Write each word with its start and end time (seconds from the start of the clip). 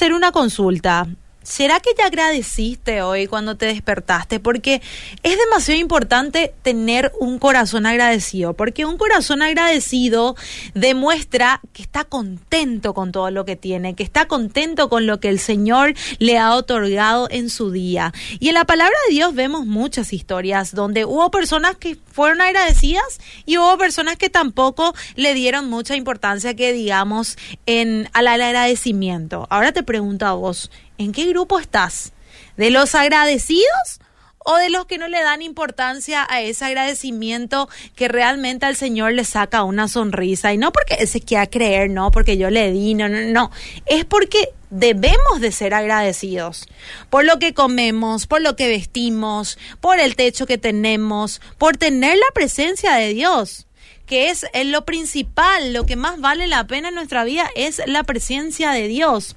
hacer 0.00 0.14
una 0.14 0.32
consulta. 0.32 1.06
¿Será 1.50 1.80
que 1.80 1.90
ya 1.98 2.06
agradeciste 2.06 3.02
hoy 3.02 3.26
cuando 3.26 3.56
te 3.56 3.66
despertaste? 3.66 4.38
Porque 4.38 4.80
es 5.24 5.36
demasiado 5.36 5.80
importante 5.80 6.54
tener 6.62 7.10
un 7.18 7.40
corazón 7.40 7.86
agradecido, 7.86 8.54
porque 8.54 8.84
un 8.84 8.96
corazón 8.96 9.42
agradecido 9.42 10.36
demuestra 10.74 11.60
que 11.72 11.82
está 11.82 12.04
contento 12.04 12.94
con 12.94 13.10
todo 13.10 13.32
lo 13.32 13.44
que 13.44 13.56
tiene, 13.56 13.96
que 13.96 14.04
está 14.04 14.28
contento 14.28 14.88
con 14.88 15.08
lo 15.08 15.18
que 15.18 15.28
el 15.28 15.40
Señor 15.40 15.94
le 16.20 16.38
ha 16.38 16.54
otorgado 16.54 17.26
en 17.32 17.50
su 17.50 17.72
día. 17.72 18.14
Y 18.38 18.46
en 18.50 18.54
la 18.54 18.64
palabra 18.64 18.94
de 19.08 19.14
Dios 19.14 19.34
vemos 19.34 19.66
muchas 19.66 20.12
historias 20.12 20.72
donde 20.72 21.04
hubo 21.04 21.32
personas 21.32 21.74
que 21.74 21.96
fueron 22.12 22.42
agradecidas 22.42 23.18
y 23.44 23.58
hubo 23.58 23.76
personas 23.76 24.16
que 24.16 24.30
tampoco 24.30 24.94
le 25.16 25.34
dieron 25.34 25.68
mucha 25.68 25.96
importancia 25.96 26.54
que 26.54 26.72
digamos 26.72 27.36
en 27.66 28.08
al 28.12 28.28
agradecimiento. 28.28 29.48
Ahora 29.50 29.72
te 29.72 29.82
pregunto 29.82 30.26
a 30.26 30.34
vos, 30.34 30.70
¿en 30.98 31.12
qué 31.12 31.24
grupo 31.26 31.39
estás? 31.60 32.12
¿De 32.56 32.70
los 32.70 32.94
agradecidos? 32.94 34.00
o 34.44 34.56
de 34.56 34.70
los 34.70 34.86
que 34.86 34.98
no 34.98 35.06
le 35.08 35.22
dan 35.22 35.42
importancia 35.42 36.26
a 36.28 36.40
ese 36.40 36.64
agradecimiento 36.64 37.68
que 37.94 38.08
realmente 38.08 38.66
al 38.66 38.74
Señor 38.74 39.12
le 39.12 39.24
saca 39.24 39.64
una 39.64 39.86
sonrisa. 39.86 40.52
Y 40.52 40.58
no 40.58 40.72
porque 40.72 41.06
se 41.06 41.20
quiera 41.20 41.46
creer, 41.46 41.90
no, 41.90 42.10
porque 42.10 42.38
yo 42.38 42.50
le 42.50 42.72
di, 42.72 42.94
no, 42.94 43.08
no, 43.08 43.20
no. 43.20 43.50
Es 43.86 44.04
porque 44.04 44.48
debemos 44.70 45.40
de 45.40 45.52
ser 45.52 45.74
agradecidos 45.74 46.68
por 47.10 47.24
lo 47.24 47.38
que 47.38 47.54
comemos, 47.54 48.26
por 48.26 48.40
lo 48.40 48.56
que 48.56 48.68
vestimos, 48.68 49.58
por 49.80 49.98
el 49.98 50.16
techo 50.16 50.46
que 50.46 50.58
tenemos, 50.58 51.40
por 51.58 51.76
tener 51.76 52.16
la 52.16 52.32
presencia 52.32 52.94
de 52.94 53.12
Dios 53.12 53.66
que 54.06 54.30
es 54.30 54.44
lo 54.64 54.84
principal, 54.84 55.72
lo 55.72 55.86
que 55.86 55.94
más 55.94 56.20
vale 56.20 56.48
la 56.48 56.66
pena 56.66 56.88
en 56.88 56.96
nuestra 56.96 57.22
vida 57.22 57.48
es 57.54 57.80
la 57.86 58.02
presencia 58.02 58.72
de 58.72 58.88
Dios. 58.88 59.36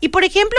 Y 0.00 0.08
por 0.08 0.24
ejemplo, 0.24 0.58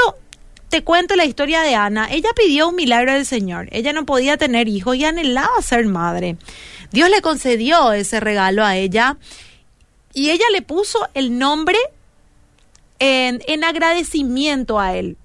te 0.72 0.86
cuento 0.86 1.18
la 1.18 1.26
historia 1.26 1.62
de 1.62 1.76
Ana. 1.76 2.08
Ella 2.10 2.30
pidió 2.34 2.70
un 2.70 2.76
milagro 2.76 3.14
del 3.14 3.26
Señor. 3.26 3.68
Ella 3.72 3.92
no 3.92 4.06
podía 4.06 4.38
tener 4.38 4.70
hijos 4.70 4.96
y 4.96 5.04
anhelaba 5.04 5.62
ser 5.62 5.86
madre. 5.86 6.38
Dios 6.92 7.10
le 7.10 7.22
concedió 7.22 7.92
ese 7.92 8.22
regalo 8.22 8.64
a 8.64 8.78
ella 8.78 9.18
y 10.14 10.30
ella 10.30 10.46
le 10.54 10.62
puso 10.62 11.10
el 11.14 11.38
nombre 11.38 11.78
en, 13.00 13.44
en 13.48 13.66
agradecimiento 13.66 14.80
a 14.80 14.96
él. 14.96 15.18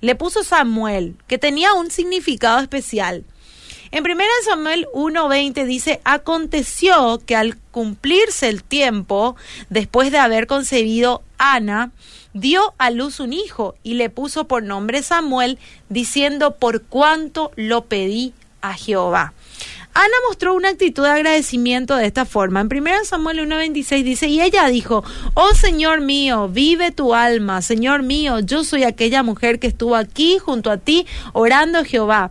Le 0.00 0.14
puso 0.14 0.42
Samuel, 0.42 1.16
que 1.26 1.36
tenía 1.36 1.74
un 1.74 1.90
significado 1.90 2.60
especial. 2.60 3.24
En 3.90 4.04
1 4.04 4.22
Samuel 4.44 4.86
1:20 4.92 5.64
dice, 5.64 6.00
aconteció 6.04 7.20
que 7.24 7.36
al 7.36 7.56
cumplirse 7.70 8.48
el 8.48 8.64
tiempo, 8.64 9.36
después 9.70 10.10
de 10.10 10.18
haber 10.18 10.46
concebido 10.46 11.22
Ana, 11.38 11.90
dio 12.32 12.74
a 12.78 12.90
luz 12.90 13.20
un 13.20 13.32
hijo 13.32 13.74
y 13.82 13.94
le 13.94 14.10
puso 14.10 14.46
por 14.46 14.62
nombre 14.62 15.02
Samuel, 15.02 15.58
diciendo, 15.88 16.56
por 16.56 16.82
cuanto 16.82 17.50
lo 17.56 17.84
pedí 17.84 18.34
a 18.60 18.74
Jehová. 18.74 19.32
Ana 19.94 20.14
mostró 20.28 20.52
una 20.52 20.68
actitud 20.68 21.04
de 21.04 21.08
agradecimiento 21.08 21.96
de 21.96 22.04
esta 22.04 22.26
forma. 22.26 22.60
En 22.60 22.66
1 22.66 23.04
Samuel 23.04 23.48
1.26 23.48 24.02
dice, 24.02 24.26
y 24.26 24.42
ella 24.42 24.66
dijo, 24.66 25.02
oh 25.32 25.54
Señor 25.54 26.02
mío, 26.02 26.48
vive 26.48 26.92
tu 26.92 27.14
alma, 27.14 27.62
Señor 27.62 28.02
mío, 28.02 28.40
yo 28.40 28.62
soy 28.62 28.84
aquella 28.84 29.22
mujer 29.22 29.58
que 29.58 29.68
estuvo 29.68 29.96
aquí 29.96 30.36
junto 30.38 30.70
a 30.70 30.76
ti 30.76 31.06
orando 31.32 31.82
Jehová. 31.82 32.30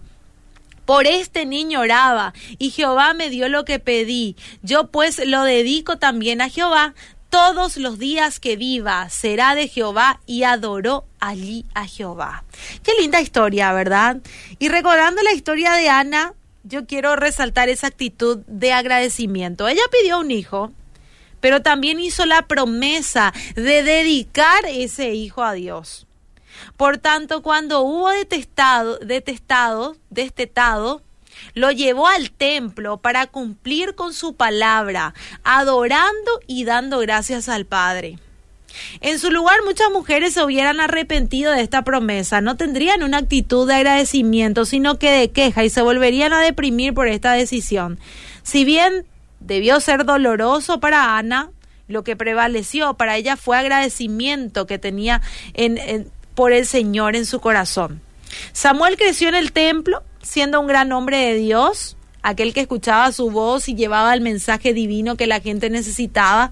Por 0.86 1.08
este 1.08 1.46
niño 1.46 1.82
oraba, 1.82 2.34
y 2.58 2.70
Jehová 2.70 3.14
me 3.14 3.30
dio 3.30 3.50
lo 3.50 3.66
que 3.66 3.80
pedí. 3.80 4.36
Yo 4.62 4.88
pues 4.88 5.20
lo 5.26 5.44
dedico 5.44 5.98
también 5.98 6.42
a 6.42 6.50
Jehová 6.50 6.94
todos 7.30 7.76
los 7.76 8.00
días 8.00 8.40
que 8.40 8.56
viva 8.56 9.10
será 9.10 9.56
de 9.56 9.68
Jehová 9.68 10.22
y 10.26 10.44
adoró 10.44 11.06
allí 11.20 11.66
a 11.74 11.86
Jehová. 11.86 12.46
Qué 12.82 12.94
linda 13.00 13.20
historia, 13.20 13.74
¿verdad? 13.74 14.18
Y 14.58 14.70
recordando 14.70 15.22
la 15.22 15.34
historia 15.34 15.74
de 15.74 15.90
Ana, 15.90 16.34
yo 16.64 16.86
quiero 16.86 17.16
resaltar 17.18 17.68
esa 17.68 17.88
actitud 17.88 18.38
de 18.48 18.72
agradecimiento. 18.72 19.68
Ella 19.68 19.82
pidió 19.92 20.20
un 20.20 20.32
hijo, 20.32 20.72
pero 21.42 21.62
también 21.62 22.00
hizo 22.00 22.26
la 22.26 22.44
promesa 22.44 23.34
de 23.56 23.84
dedicar 23.84 24.66
ese 24.66 25.14
hijo 25.14 25.44
a 25.44 25.52
Dios. 25.52 26.08
Por 26.78 26.98
tanto, 26.98 27.42
cuando 27.42 27.82
hubo 27.82 28.10
detestado, 28.10 28.98
detestado, 29.00 29.96
destetado, 30.10 31.02
lo 31.54 31.72
llevó 31.72 32.08
al 32.08 32.32
templo 32.32 32.98
para 32.98 33.28
cumplir 33.28 33.96
con 33.96 34.14
su 34.14 34.36
palabra, 34.36 35.14
adorando 35.44 36.40
y 36.48 36.64
dando 36.64 37.00
gracias 37.00 37.50
al 37.50 37.66
Padre. 37.66 38.20
En 39.00 39.20
su 39.20 39.32
lugar 39.32 39.58
muchas 39.64 39.90
mujeres 39.92 40.34
se 40.34 40.44
hubieran 40.44 40.80
arrepentido 40.80 41.54
de 41.54 41.62
esta 41.62 41.84
promesa, 41.84 42.42
no 42.42 42.58
tendrían 42.58 43.04
una 43.04 43.20
actitud 43.20 43.68
de 43.68 43.76
agradecimiento, 43.76 44.66
sino 44.66 45.00
que 45.00 45.12
de 45.12 45.32
queja 45.32 45.64
y 45.64 45.70
se 45.70 45.82
volverían 45.82 46.34
a 46.34 46.42
deprimir 46.42 46.94
por 46.94 47.08
esta 47.08 47.34
decisión. 47.34 48.00
Si 48.44 48.66
bien 48.66 49.06
debió 49.40 49.80
ser 49.80 50.06
doloroso 50.06 50.80
para 50.80 51.18
Ana, 51.18 51.52
lo 51.88 52.04
que 52.04 52.16
prevaleció 52.16 52.96
para 52.96 53.16
ella 53.16 53.38
fue 53.38 53.58
agradecimiento 53.58 54.66
que 54.66 54.80
tenía 54.80 55.22
por 56.36 56.52
el 56.52 56.66
Señor 56.66 57.16
en 57.16 57.26
su 57.26 57.40
corazón. 57.40 58.02
Samuel 58.54 58.98
creció 58.98 59.30
en 59.30 59.36
el 59.36 59.52
templo, 59.52 60.04
siendo 60.22 60.60
un 60.60 60.68
gran 60.68 60.92
hombre 60.92 61.18
de 61.18 61.36
Dios, 61.36 61.98
aquel 62.22 62.54
que 62.54 62.62
escuchaba 62.62 63.12
su 63.12 63.30
voz 63.30 63.70
y 63.70 63.76
llevaba 63.76 64.14
el 64.14 64.22
mensaje 64.22 64.74
divino 64.74 65.16
que 65.16 65.28
la 65.28 65.40
gente 65.40 65.70
necesitaba, 65.70 66.52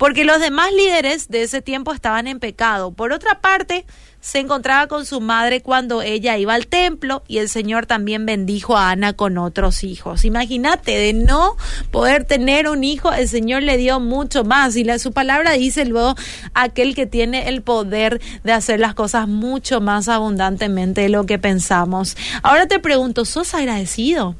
porque 0.00 0.24
los 0.24 0.40
demás 0.40 0.72
líderes 0.72 1.28
de 1.28 1.42
ese 1.42 1.60
tiempo 1.60 1.92
estaban 1.92 2.26
en 2.26 2.40
pecado. 2.40 2.90
Por 2.90 3.12
otra 3.12 3.42
parte, 3.42 3.84
se 4.18 4.38
encontraba 4.38 4.86
con 4.86 5.04
su 5.04 5.20
madre 5.20 5.60
cuando 5.60 6.00
ella 6.00 6.38
iba 6.38 6.54
al 6.54 6.68
templo 6.68 7.22
y 7.28 7.36
el 7.36 7.50
Señor 7.50 7.84
también 7.84 8.24
bendijo 8.24 8.78
a 8.78 8.92
Ana 8.92 9.12
con 9.12 9.36
otros 9.36 9.84
hijos. 9.84 10.24
Imagínate, 10.24 10.92
de 10.92 11.12
no 11.12 11.54
poder 11.90 12.24
tener 12.24 12.66
un 12.66 12.82
hijo, 12.82 13.12
el 13.12 13.28
Señor 13.28 13.62
le 13.62 13.76
dio 13.76 14.00
mucho 14.00 14.42
más 14.42 14.74
y 14.74 14.84
la, 14.84 14.98
su 14.98 15.12
palabra 15.12 15.52
dice 15.52 15.84
luego 15.84 16.14
aquel 16.54 16.94
que 16.94 17.04
tiene 17.04 17.50
el 17.50 17.60
poder 17.60 18.22
de 18.42 18.52
hacer 18.52 18.80
las 18.80 18.94
cosas 18.94 19.28
mucho 19.28 19.82
más 19.82 20.08
abundantemente 20.08 21.02
de 21.02 21.08
lo 21.10 21.26
que 21.26 21.38
pensamos. 21.38 22.16
Ahora 22.42 22.66
te 22.66 22.78
pregunto, 22.78 23.26
¿sos 23.26 23.52
agradecido? 23.52 24.34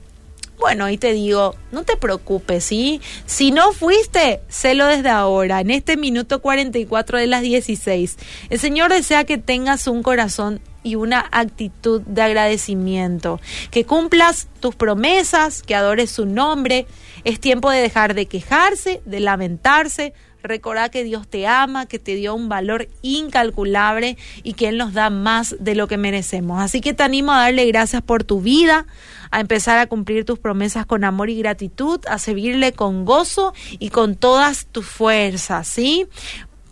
Bueno, 0.60 0.90
y 0.90 0.98
te 0.98 1.14
digo, 1.14 1.56
no 1.72 1.84
te 1.84 1.96
preocupes, 1.96 2.64
¿sí? 2.64 3.00
Si 3.24 3.50
no 3.50 3.72
fuiste, 3.72 4.42
sélo 4.48 4.86
desde 4.86 5.08
ahora, 5.08 5.60
en 5.60 5.70
este 5.70 5.96
minuto 5.96 6.42
44 6.42 7.18
de 7.18 7.26
las 7.26 7.40
16. 7.40 8.18
El 8.50 8.58
Señor 8.58 8.92
desea 8.92 9.24
que 9.24 9.38
tengas 9.38 9.86
un 9.86 10.02
corazón 10.02 10.60
y 10.82 10.96
una 10.96 11.26
actitud 11.32 12.02
de 12.02 12.20
agradecimiento, 12.20 13.40
que 13.70 13.86
cumplas 13.86 14.48
tus 14.60 14.74
promesas, 14.74 15.62
que 15.62 15.74
adores 15.74 16.10
su 16.10 16.26
nombre. 16.26 16.86
Es 17.24 17.40
tiempo 17.40 17.70
de 17.70 17.80
dejar 17.80 18.12
de 18.12 18.26
quejarse, 18.26 19.00
de 19.06 19.20
lamentarse, 19.20 20.12
Recordá 20.42 20.88
que 20.88 21.04
Dios 21.04 21.28
te 21.28 21.46
ama, 21.46 21.86
que 21.86 21.98
te 21.98 22.14
dio 22.14 22.34
un 22.34 22.48
valor 22.48 22.88
incalculable 23.02 24.16
y 24.42 24.54
que 24.54 24.68
Él 24.68 24.78
nos 24.78 24.92
da 24.92 25.10
más 25.10 25.56
de 25.60 25.74
lo 25.74 25.88
que 25.88 25.96
merecemos. 25.96 26.60
Así 26.60 26.80
que 26.80 26.94
te 26.94 27.02
animo 27.02 27.32
a 27.32 27.40
darle 27.42 27.66
gracias 27.66 28.02
por 28.02 28.24
tu 28.24 28.40
vida, 28.40 28.86
a 29.30 29.40
empezar 29.40 29.78
a 29.78 29.86
cumplir 29.86 30.24
tus 30.24 30.38
promesas 30.38 30.86
con 30.86 31.04
amor 31.04 31.30
y 31.30 31.38
gratitud, 31.38 32.00
a 32.08 32.18
servirle 32.18 32.72
con 32.72 33.04
gozo 33.04 33.52
y 33.78 33.90
con 33.90 34.16
todas 34.16 34.66
tus 34.66 34.86
fuerzas, 34.86 35.68
¿sí? 35.68 36.06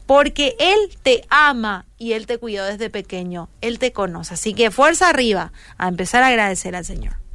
Porque 0.06 0.56
Él 0.59 0.79
te 1.03 1.25
ama 1.29 1.85
y 1.99 2.12
Él 2.12 2.27
te 2.27 2.39
cuidó 2.39 2.65
desde 2.65 2.89
pequeño, 2.91 3.49
Él 3.61 3.79
te 3.79 3.93
conoce. 3.93 4.35
Así 4.35 4.55
que 4.55 4.71
fuerza 4.71 5.09
arriba, 5.09 5.53
a 5.77 5.89
empezar 5.89 6.23
a 6.23 6.29
agradecer 6.29 6.75
al 6.75 6.85
Señor. 6.85 7.28